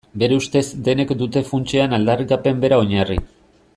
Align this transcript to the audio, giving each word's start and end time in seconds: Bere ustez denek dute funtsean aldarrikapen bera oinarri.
Bere 0.21 0.37
ustez 0.39 0.63
denek 0.87 1.13
dute 1.19 1.43
funtsean 1.49 1.93
aldarrikapen 1.99 2.65
bera 2.65 2.81
oinarri. 2.87 3.19